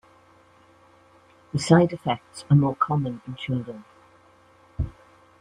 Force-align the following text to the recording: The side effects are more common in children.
The 1.53 1.59
side 1.59 1.93
effects 1.93 2.43
are 2.49 2.55
more 2.55 2.75
common 2.75 3.21
in 3.27 3.35
children. 3.35 3.85